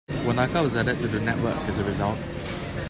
Wanaka 0.25 0.63
was 0.63 0.75
added 0.75 0.97
to 0.97 1.07
the 1.07 1.19
network 1.21 1.55
as 1.69 1.77
a 1.77 1.83
result. 1.83 2.17